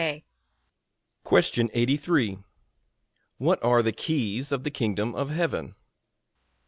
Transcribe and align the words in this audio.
A. 0.03 0.25